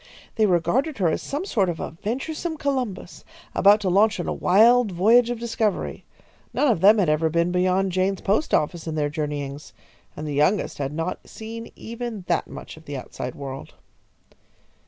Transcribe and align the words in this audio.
They 0.35 0.47
regarded 0.47 0.97
her 0.97 1.09
as 1.09 1.21
some 1.21 1.45
sort 1.45 1.69
of 1.69 1.79
a 1.79 1.91
venturesome 1.91 2.57
Columbus, 2.57 3.23
about 3.53 3.79
to 3.81 3.89
launch 3.89 4.19
on 4.19 4.27
a 4.27 4.33
wild 4.33 4.91
voyage 4.91 5.29
of 5.29 5.37
discovery. 5.39 6.05
None 6.55 6.67
of 6.71 6.81
them 6.81 6.97
had 6.97 7.07
ever 7.07 7.29
been 7.29 7.51
beyond 7.51 7.91
Jaynes's 7.91 8.21
Post 8.25 8.51
office 8.51 8.87
in 8.87 8.95
their 8.95 9.09
journeyings, 9.11 9.73
and 10.17 10.27
the 10.27 10.33
youngest 10.33 10.79
had 10.79 10.91
not 10.91 11.29
seen 11.29 11.71
even 11.75 12.25
that 12.27 12.47
much 12.49 12.77
of 12.77 12.85
the 12.85 12.97
outside 12.97 13.35
world. 13.35 13.75